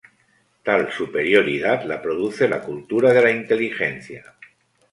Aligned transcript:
Tal 0.67 0.91
superioridad 0.91 1.83
la 1.85 2.01
produce 2.01 2.47
la 2.47 2.59
cultura 2.59 3.13
de 3.13 3.21
la 3.21 3.29
inteligencia. 3.29 4.33